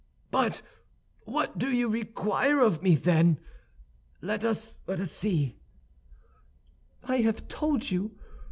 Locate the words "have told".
7.17-7.91